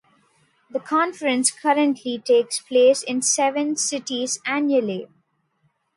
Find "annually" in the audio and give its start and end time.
4.47-5.07